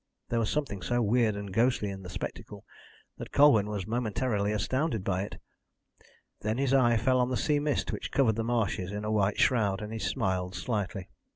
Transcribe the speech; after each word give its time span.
There 0.29 0.39
was 0.39 0.49
something 0.49 0.81
so 0.81 0.99
weird 0.99 1.35
and 1.35 1.53
ghostly 1.53 1.91
in 1.91 2.01
the 2.01 2.09
spectacle 2.09 2.65
that 3.19 3.31
Colwyn 3.31 3.69
was 3.69 3.85
momentarily 3.85 4.51
astounded 4.51 5.03
by 5.03 5.21
it. 5.21 5.39
Then 6.39 6.57
his 6.57 6.73
eye 6.73 6.97
fell 6.97 7.19
on 7.19 7.29
the 7.29 7.37
sea 7.37 7.59
mist 7.59 7.91
which 7.91 8.09
covered 8.11 8.35
the 8.35 8.43
marshes 8.43 8.91
in 8.91 9.05
a 9.05 9.11
white 9.11 9.37
shroud, 9.37 9.79
and 9.79 9.93
he 9.93 9.99
smiled 9.99 10.55
slightly. 10.55 11.07